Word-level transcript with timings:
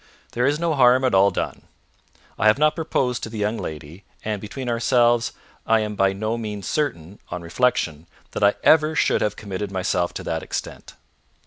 There 0.31 0.47
is 0.47 0.57
no 0.59 0.73
harm 0.73 1.03
at 1.05 1.13
all 1.13 1.29
done. 1.29 1.61
I 2.39 2.47
have 2.47 2.57
not 2.57 2.73
proposed 2.73 3.21
to 3.21 3.29
the 3.29 3.37
young 3.37 3.55
lady, 3.59 4.03
and, 4.25 4.41
between 4.41 4.67
ourselves, 4.67 5.31
I 5.67 5.81
am 5.81 5.93
by 5.93 6.11
no 6.11 6.39
means 6.39 6.65
certain, 6.65 7.19
on 7.29 7.43
reflection, 7.43 8.07
that 8.31 8.43
I 8.43 8.55
ever 8.63 8.95
should 8.95 9.21
have 9.21 9.35
committed 9.35 9.71
myself 9.71 10.11
to 10.15 10.23
that 10.23 10.41
extent. 10.41 10.95